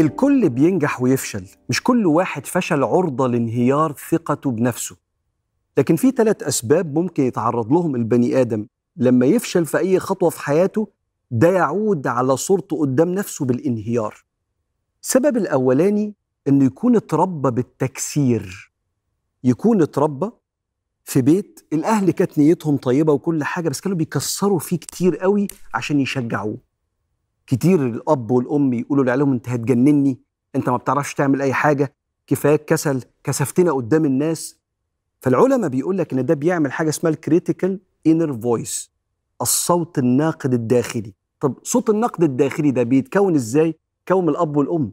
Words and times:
الكل 0.00 0.48
بينجح 0.48 1.02
ويفشل. 1.02 1.46
مش 1.68 1.82
كل 1.82 2.06
واحد 2.06 2.46
فشل 2.46 2.84
عرضة 2.84 3.26
لانهيار 3.28 3.94
ثقته 4.10 4.50
بنفسه. 4.50 4.96
لكن 5.78 5.96
في 5.96 6.10
ثلاث 6.10 6.42
أسباب 6.42 6.94
ممكن 6.98 7.22
يتعرض 7.22 7.72
لهم 7.72 7.94
البني 7.94 8.40
آدم. 8.40 8.66
لما 8.96 9.26
يفشل 9.26 9.66
في 9.66 9.78
أي 9.78 9.98
خطوة 9.98 10.30
في 10.30 10.40
حياته 10.40 10.88
ده 11.30 11.48
يعود 11.50 12.06
على 12.06 12.36
صورته 12.36 12.80
قدام 12.80 13.08
نفسه 13.08 13.44
بالانهيار. 13.44 14.24
السبب 15.02 15.36
الأولاني 15.36 16.14
إنه 16.48 16.64
يكون 16.64 16.96
اتربى 16.96 17.50
بالتكسير. 17.50 18.72
يكون 19.44 19.82
اتربى 19.82 20.30
في 21.04 21.22
بيت 21.22 21.60
الأهل 21.72 22.10
كانت 22.10 22.38
نيتهم 22.38 22.76
طيبة 22.76 23.12
وكل 23.12 23.44
حاجة 23.44 23.68
بس 23.68 23.80
كانوا 23.80 23.96
بيكسروا 23.98 24.58
فيه 24.58 24.76
كتير 24.76 25.16
قوي 25.16 25.46
عشان 25.74 26.00
يشجعوه. 26.00 26.69
كتير 27.50 27.86
الأب 27.86 28.30
والأم 28.30 28.72
يقولوا 28.72 29.04
لعيالهم 29.04 29.32
أنت 29.32 29.48
هتجنني 29.48 30.18
أنت 30.56 30.68
ما 30.68 30.76
بتعرفش 30.76 31.14
تعمل 31.14 31.42
أي 31.42 31.52
حاجة 31.52 31.94
كفاية 32.26 32.56
كسل 32.56 33.02
كسفتنا 33.24 33.72
قدام 33.72 34.04
الناس. 34.04 34.58
فالعلماء 35.20 35.70
بيقول 35.70 35.98
لك 35.98 36.12
إن 36.12 36.26
ده 36.26 36.34
بيعمل 36.34 36.72
حاجة 36.72 36.88
اسمها 36.88 37.12
ال 37.12 37.20
critical 37.20 37.80
inner 38.06 38.38
voice 38.40 38.90
الصوت 39.42 39.98
الناقد 39.98 40.54
الداخلي. 40.54 41.14
طب 41.40 41.54
صوت 41.62 41.90
النقد 41.90 42.22
الداخلي 42.22 42.70
ده 42.70 42.82
بيتكون 42.82 43.34
إزاي؟ 43.34 43.74
كون 44.08 44.28
الأب 44.28 44.56
والأم. 44.56 44.92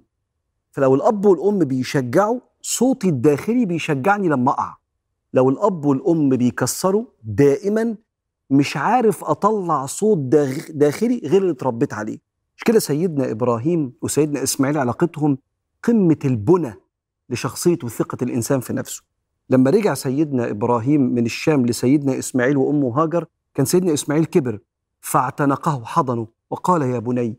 فلو 0.72 0.96
الأب 0.96 1.26
والأم 1.26 1.60
بيشجعوا 1.60 2.40
صوتي 2.62 3.10
الداخلي 3.10 3.66
بيشجعني 3.66 4.28
لما 4.28 4.52
أقع. 4.52 4.76
لو 5.34 5.50
الأب 5.50 5.86
والأم 5.86 6.30
بيكسروا 6.30 7.06
دائما 7.24 7.96
مش 8.50 8.78
عارف 8.78 9.24
أطلع 9.24 9.86
صوت 9.86 10.18
داخلي 10.70 11.22
غير 11.26 11.42
اللي 11.42 11.52
اتربيت 11.52 11.94
عليه. 11.94 12.28
مش 12.58 12.64
كده 12.64 12.80
سيدنا 12.80 13.32
إبراهيم 13.32 13.94
وسيدنا 14.02 14.44
إسماعيل 14.44 14.78
علاقتهم 14.78 15.38
قمة 15.84 16.18
البنى 16.26 16.74
لشخصية 17.30 17.78
وثقة 17.84 18.18
الإنسان 18.22 18.60
في 18.60 18.74
نفسه؟ 18.74 19.04
لما 19.50 19.70
رجع 19.72 19.94
سيدنا 19.94 20.50
إبراهيم 20.50 21.02
من 21.02 21.26
الشام 21.26 21.66
لسيدنا 21.66 22.20
إسماعيل 22.20 22.58
وأمه 22.58 23.04
هاجر 23.04 23.26
كان 23.54 23.66
سيدنا 23.66 23.94
إسماعيل 23.94 24.26
كبر 24.26 24.60
فاعتنقه 25.02 25.84
حضنه 25.86 26.28
وقال 26.50 26.82
يا 26.82 27.00
بني 27.00 27.36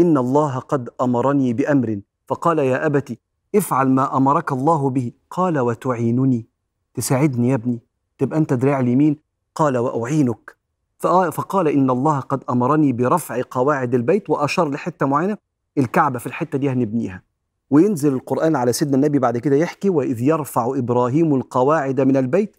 إن 0.00 0.18
الله 0.18 0.58
قد 0.58 0.88
أمرني 1.00 1.52
بأمر. 1.52 2.00
فقال 2.26 2.58
يا 2.58 2.86
ابت 2.86 3.18
افعل 3.54 3.88
ما 3.88 4.16
أمرك 4.16 4.52
الله 4.52 4.90
به. 4.90 5.12
قال 5.30 5.58
وتعينني. 5.58 6.46
تساعدني 6.94 7.48
يا 7.48 7.54
ابني 7.54 7.80
تبقى 8.18 8.38
أنت 8.38 8.52
دراع 8.52 8.80
اليمين. 8.80 9.16
قال 9.54 9.78
وأعينك. 9.78 10.56
فقال 10.98 11.68
إن 11.68 11.90
الله 11.90 12.20
قد 12.20 12.44
أمرني 12.50 12.92
برفع 12.92 13.42
قواعد 13.50 13.94
البيت 13.94 14.30
وأشار 14.30 14.68
لحتة 14.68 15.06
معينة 15.06 15.38
الكعبة 15.78 16.18
في 16.18 16.26
الحتة 16.26 16.58
دي 16.58 16.70
هنبنيها. 16.70 17.22
وينزل 17.70 18.12
القرآن 18.12 18.56
على 18.56 18.72
سيدنا 18.72 18.96
النبي 18.96 19.18
بعد 19.18 19.38
كده 19.38 19.56
يحكي 19.56 19.88
وإذ 19.90 20.20
يرفع 20.20 20.78
إبراهيم 20.78 21.34
القواعد 21.34 22.00
من 22.00 22.16
البيت 22.16 22.56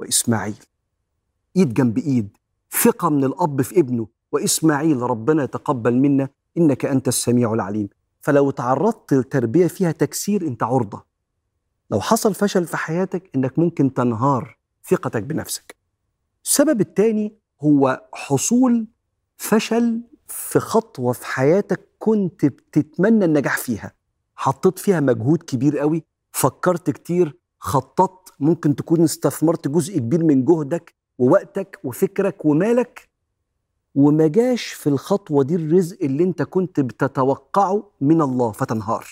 وإسماعيل. 0.00 0.58
إيد 1.56 1.74
جنب 1.74 1.98
إيد 1.98 2.36
ثقة 2.82 3.10
من 3.10 3.24
الأب 3.24 3.62
في 3.62 3.80
ابنه 3.80 4.06
وإسماعيل 4.32 4.96
ربنا 5.02 5.44
يتقبل 5.44 5.94
منا 5.94 6.28
إنك 6.58 6.84
أنت 6.84 7.08
السميع 7.08 7.52
العليم. 7.52 7.88
فلو 8.20 8.50
تعرضت 8.50 9.14
لتربية 9.14 9.66
فيها 9.66 9.92
تكسير 9.92 10.42
أنت 10.42 10.62
عرضة. 10.62 11.04
لو 11.90 12.00
حصل 12.00 12.34
فشل 12.34 12.66
في 12.66 12.76
حياتك 12.76 13.30
إنك 13.34 13.58
ممكن 13.58 13.94
تنهار 13.94 14.58
ثقتك 14.90 15.22
بنفسك. 15.22 15.76
السبب 16.44 16.80
الثاني 16.80 17.41
هو 17.62 18.02
حصول 18.14 18.86
فشل 19.36 20.00
في 20.28 20.58
خطوة 20.60 21.12
في 21.12 21.26
حياتك 21.26 21.88
كنت 21.98 22.44
بتتمنى 22.46 23.24
النجاح 23.24 23.58
فيها. 23.58 23.92
حطيت 24.36 24.78
فيها 24.78 25.00
مجهود 25.00 25.42
كبير 25.42 25.78
قوي 25.78 26.04
فكرت 26.32 26.90
كتير 26.90 27.36
خططت 27.58 28.32
ممكن 28.40 28.76
تكون 28.76 29.02
استثمرت 29.02 29.68
جزء 29.68 29.98
كبير 29.98 30.24
من 30.24 30.44
جهدك 30.44 30.94
ووقتك 31.18 31.78
وفكرك 31.84 32.44
ومالك 32.44 33.08
وما 33.94 34.26
جاش 34.26 34.64
في 34.66 34.86
الخطوة 34.88 35.44
دي 35.44 35.54
الرزق 35.54 35.96
اللي 36.02 36.24
انت 36.24 36.42
كنت 36.42 36.80
بتتوقعه 36.80 37.90
من 38.00 38.22
الله 38.22 38.52
فتنهار. 38.52 39.06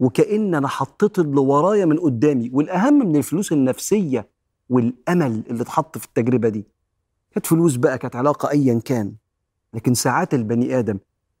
وكأن 0.00 0.54
أنا 0.54 0.68
حطيت 0.68 1.18
اللي 1.18 1.40
ورايا 1.40 1.84
من 1.84 1.98
قدامي 1.98 2.50
والأهم 2.52 2.94
من 3.08 3.16
الفلوس 3.16 3.52
النفسية 3.52 4.28
والأمل 4.70 5.42
اللي 5.50 5.62
اتحط 5.62 5.98
في 5.98 6.06
التجربة 6.06 6.48
دي 6.48 6.66
كانت 7.30 7.46
فلوس 7.46 7.76
بقى 7.76 7.98
كانت 7.98 8.16
علاقة 8.16 8.50
ايا 8.50 8.80
كان 8.84 9.14
لكن 9.74 9.94
ساعات 9.94 10.34
البني 10.34 10.78
آدم 10.78 10.98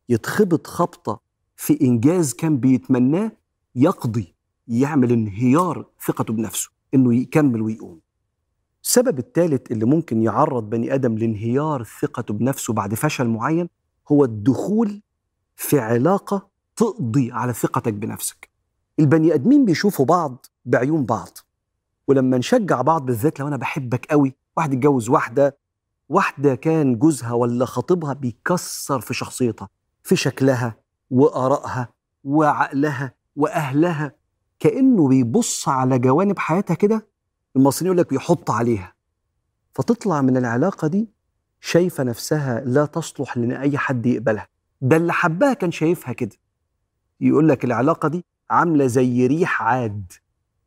يتخبط 0.08 0.66
خبطة 0.66 1.20
في 1.56 1.80
إنجاز 1.82 2.34
كان 2.34 2.56
بيتمناه 2.58 3.32
يقضي 3.74 4.34
يعمل 4.68 5.12
انهيار 5.12 5.86
ثقته 6.06 6.34
بنفسه 6.34 6.70
إنه 6.94 7.14
يكمل 7.14 7.62
ويقوم. 7.62 8.00
السبب 8.82 9.18
الثالث 9.18 9.72
اللي 9.72 9.84
ممكن 9.84 10.22
يعرض 10.22 10.70
بني 10.70 10.94
آدم 10.94 11.18
لانهيار 11.18 11.84
ثقته 11.84 12.34
بنفسه 12.34 12.72
بعد 12.72 12.94
فشل 12.94 13.28
معين 13.28 13.68
هو 14.12 14.24
الدخول 14.24 15.02
في 15.56 15.78
علاقة 15.78 16.48
تقضي 16.76 17.32
على 17.32 17.52
ثقتك 17.52 17.92
بنفسك. 17.92 18.50
البني 19.00 19.34
آدمين 19.34 19.64
بيشوفوا 19.64 20.04
بعض 20.06 20.46
بعيون 20.64 21.04
بعض 21.04 21.38
ولما 22.08 22.38
نشجع 22.38 22.82
بعض 22.82 23.06
بالذات 23.06 23.40
لو 23.40 23.48
أنا 23.48 23.56
بحبك 23.56 24.06
قوي 24.06 24.34
واحد 24.56 24.72
يتجوز 24.72 25.08
واحدة 25.08 25.59
واحدة 26.10 26.54
كان 26.54 26.96
جوزها 26.98 27.32
ولا 27.32 27.64
خطيبها 27.64 28.12
بيكسر 28.12 29.00
في 29.00 29.14
شخصيتها 29.14 29.68
في 30.02 30.16
شكلها 30.16 30.76
وآرائها 31.10 31.88
وعقلها 32.24 33.12
وأهلها 33.36 34.12
كأنه 34.60 35.08
بيبص 35.08 35.68
على 35.68 35.98
جوانب 35.98 36.38
حياتها 36.38 36.74
كده 36.74 37.06
المصريين 37.56 37.86
يقول 37.86 37.98
لك 37.98 38.10
بيحط 38.10 38.50
عليها. 38.50 38.94
فتطلع 39.74 40.20
من 40.22 40.36
العلاقة 40.36 40.88
دي 40.88 41.08
شايفة 41.60 42.04
نفسها 42.04 42.60
لا 42.60 42.84
تصلح 42.86 43.36
لأن 43.36 43.52
أي 43.52 43.78
حد 43.78 44.06
يقبلها. 44.06 44.48
ده 44.80 44.96
اللي 44.96 45.12
حبها 45.12 45.52
كان 45.52 45.72
شايفها 45.72 46.12
كده. 46.12 46.36
يقول 47.20 47.48
لك 47.48 47.64
العلاقة 47.64 48.08
دي 48.08 48.24
عاملة 48.50 48.86
زي 48.86 49.26
ريح 49.26 49.62
عاد 49.62 50.12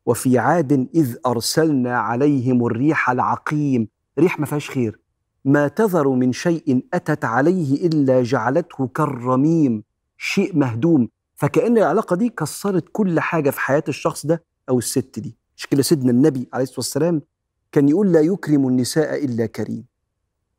وفي 0.06 0.38
عاد 0.38 0.72
إذ 0.94 1.16
أرسلنا 1.26 1.98
عليهم 1.98 2.66
الريح 2.66 3.10
العقيم. 3.10 3.88
ريح 4.18 4.40
ما 4.40 4.46
فيهاش 4.46 4.70
خير. 4.70 5.03
ما 5.44 5.68
تذر 5.68 6.08
من 6.08 6.32
شيء 6.32 6.86
أتت 6.94 7.24
عليه 7.24 7.86
إلا 7.86 8.22
جعلته 8.22 8.86
كالرميم 8.86 9.82
شيء 10.18 10.56
مهدوم. 10.56 11.08
فكأن 11.36 11.78
العلاقة 11.78 12.16
دي 12.16 12.28
كسرت 12.28 12.84
كل 12.92 13.20
حاجة 13.20 13.50
في 13.50 13.60
حياة 13.60 13.84
الشخص 13.88 14.26
ده 14.26 14.42
أو 14.68 14.78
الست 14.78 15.18
دي. 15.18 15.36
مش 15.56 15.66
كده 15.66 15.82
سيدنا 15.82 16.10
النبي 16.10 16.48
عليه 16.52 16.62
الصلاة 16.62 16.78
والسلام 16.78 17.22
كان 17.72 17.88
يقول 17.88 18.12
لا 18.12 18.20
يكرم 18.20 18.68
النساء 18.68 19.24
إلا 19.24 19.46
كريم 19.46 19.84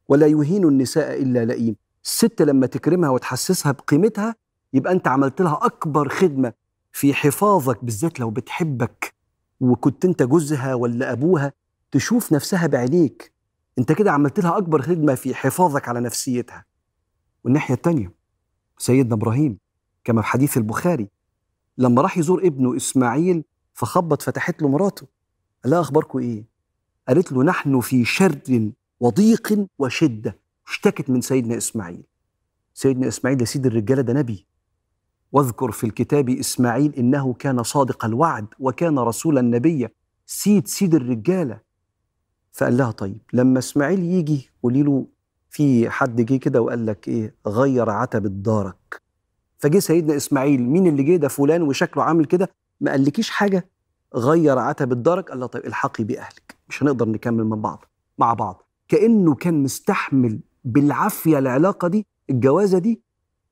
ولا 0.08 0.28
يهين 0.28 0.64
النساء 0.64 1.22
إلا 1.22 1.46
لئيم. 1.46 1.76
الست 2.06 2.42
لما 2.42 2.68
تكرمها 2.68 3.10
وتحسسها 3.10 3.72
بقيمتها 3.72 4.36
يبقى 4.74 4.94
أنت 4.94 5.08
عملت 5.08 5.42
لها 5.42 5.60
أكبر 5.62 6.10
خدمة 6.10 6.54
في 6.92 7.14
حفاظك 7.14 7.86
بالذات 7.86 8.20
لو 8.20 8.30
بتحبك 8.30 9.14
وكنت 9.60 10.06
أنت 10.06 10.24
جوزها 10.24 10.74
ولا 10.74 11.12
أبوها 11.12 11.54
تشوف 11.92 12.34
نفسها 12.34 12.68
بعينيك. 12.68 13.35
انت 13.80 13.92
كده 13.92 14.12
عملت 14.12 14.40
لها 14.40 14.58
اكبر 14.58 14.82
خدمة 14.82 15.16
في 15.16 15.36
حفاظك 15.36 15.90
على 15.90 16.00
نفسيتها. 16.00 16.66
والناحية 17.44 17.74
الثانية 17.76 18.14
سيدنا 18.78 19.14
إبراهيم 19.14 19.58
كما 20.04 20.22
في 20.22 20.28
حديث 20.28 20.58
البخاري 20.58 21.10
لما 21.78 22.02
راح 22.02 22.18
يزور 22.18 22.46
ابنه 22.48 22.76
إسماعيل 22.76 23.44
فخبط 23.74 24.22
فتحت 24.22 24.62
له 24.62 24.68
مراته. 24.68 25.08
قال 25.64 25.72
لها 25.72 25.82
اخباركم 25.82 26.20
إيه؟ 26.20 26.46
قالت 27.08 27.32
له 27.32 27.44
نحن 27.44 27.80
في 27.80 28.06
شر 28.06 28.72
وضيق 29.00 29.68
وشدة. 29.80 30.40
اشتكت 30.68 31.10
من 31.10 31.22
سيدنا 31.22 31.58
إسماعيل. 31.58 32.04
سيدنا 32.74 33.08
إسماعيل 33.08 33.38
ده 33.38 33.46
سيد 33.46 33.66
الرجالة 33.66 34.02
ده 34.02 34.14
نبي. 34.14 34.48
واذكر 35.32 35.72
في 35.72 35.84
الكتاب 35.84 36.30
إسماعيل 36.30 36.96
إنه 36.96 37.34
كان 37.34 37.64
صادق 37.64 38.06
الوعد 38.06 38.48
وكان 38.60 39.00
رسولا 39.00 39.42
نبيا. 39.42 39.90
سيد 40.26 40.68
سيد 40.68 40.96
الرجالة. 40.96 41.60
فقال 42.56 42.78
لها 42.78 42.92
طيب 42.92 43.18
لما 43.34 43.60
إسماعيل 43.60 44.00
يجي 44.04 44.50
قولي 44.64 44.84
له 44.84 45.06
في 45.50 45.90
حد 45.90 46.22
جه 46.22 46.36
كده 46.38 46.62
وقال 46.62 46.86
لك 46.86 47.08
إيه 47.08 47.36
غير 47.48 47.90
عتبة 47.90 48.30
دارك. 48.30 49.02
فجه 49.58 49.80
سيدنا 49.80 50.16
إسماعيل 50.16 50.62
مين 50.70 50.88
اللي 50.88 51.04
جه؟ 51.04 51.16
ده 51.16 51.28
فلان 51.28 51.62
وشكله 51.62 52.04
عامل 52.04 52.26
كده. 52.26 52.50
ما 52.82 52.92
قالكيش 52.92 53.30
حاجة؟ 53.30 53.70
غير 54.16 54.58
عتبة 54.60 54.96
دارك؟ 54.96 55.30
قال 55.30 55.40
لها 55.40 55.48
طيب 55.48 55.66
الحقي 55.66 56.04
بأهلك 56.04 56.56
مش 56.70 56.84
هنقدر 56.84 57.10
نكمل 57.10 57.44
من 57.44 57.62
بعض 57.62 57.86
مع 58.18 58.34
بعض. 58.34 58.64
كأنه 58.88 59.36
كان 59.36 59.64
مستحمل 59.64 60.40
بالعافية 60.64 61.40
العلاقة 61.40 61.88
دي 61.88 62.06
الجوازة 62.30 62.78
دي 62.78 63.02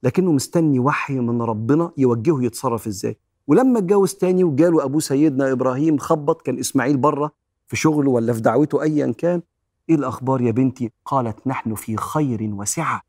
لكنه 0.04 0.32
مستني 0.32 0.80
وحي 0.80 1.20
من 1.20 1.42
ربنا 1.42 1.92
يوجهه 1.98 2.44
يتصرف 2.44 2.88
إزاي. 2.88 3.18
ولما 3.48 3.80
اتجوز 3.80 4.14
تاني 4.14 4.44
وجاله 4.44 4.84
أبو 4.84 5.00
سيدنا 5.00 5.52
إبراهيم 5.52 5.98
خبط 5.98 6.42
كان 6.42 6.60
إسماعيل 6.60 6.98
بره 6.98 7.43
في 7.68 7.76
شغله 7.76 8.12
ولا 8.12 8.34
في 8.34 8.42
دعوته 8.42 8.82
ايا 8.82 9.12
كان 9.18 9.42
إيه 9.90 9.96
الأخبار 9.96 10.42
يا 10.42 10.52
بنتي؟ 10.52 10.92
قالت 11.06 11.48
نحن 11.48 11.76
في 11.76 11.98
خير 11.98 12.40
وسعة. 12.54 13.02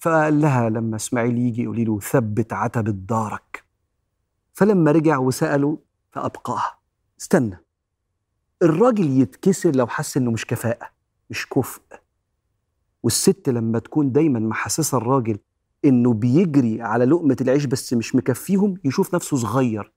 فقال 0.00 0.40
لها 0.40 0.68
لما 0.70 0.96
إسماعيل 0.96 1.38
يجي 1.38 1.62
يقول 1.62 1.84
له 1.84 2.00
ثبت 2.00 2.52
عتبة 2.52 2.90
دارك. 2.92 3.64
فلما 4.52 4.92
رجع 4.92 5.18
وسأله 5.18 5.78
فأبقاها 6.12 6.78
استنى. 7.20 7.58
الراجل 8.62 9.20
يتكسر 9.20 9.76
لو 9.76 9.86
حس 9.86 10.16
إنه 10.16 10.30
مش 10.30 10.46
كفاءة 10.46 10.86
مش 11.30 11.48
كفء. 11.48 11.82
والست 13.02 13.48
لما 13.48 13.78
تكون 13.78 14.12
دايما 14.12 14.40
محسسة 14.40 14.98
الراجل 14.98 15.38
إنه 15.84 16.12
بيجري 16.12 16.82
على 16.82 17.04
لقمة 17.04 17.36
العيش 17.40 17.64
بس 17.64 17.92
مش 17.92 18.14
مكفيهم 18.14 18.74
يشوف 18.84 19.14
نفسه 19.14 19.36
صغير. 19.36 19.92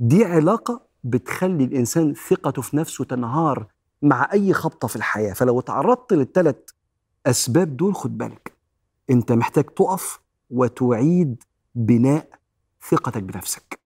دي 0.00 0.24
علاقة 0.24 0.86
بتخلي 1.04 1.64
الإنسان 1.64 2.14
ثقته 2.14 2.62
في 2.62 2.76
نفسه 2.76 3.04
تنهار 3.04 3.66
مع 4.02 4.28
أي 4.32 4.52
خبطة 4.52 4.88
في 4.88 4.96
الحياة. 4.96 5.32
فلو 5.32 5.60
تعرضت 5.60 6.12
للثلاث 6.12 6.56
أسباب 7.26 7.76
دول 7.76 7.94
خد 7.94 8.18
بالك 8.18 8.52
أنت 9.10 9.32
محتاج 9.32 9.64
تقف 9.64 10.20
وتعيد 10.50 11.42
بناء 11.74 12.28
ثقتك 12.90 13.22
بنفسك. 13.22 13.83